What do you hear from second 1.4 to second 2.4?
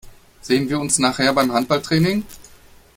Handballtraining?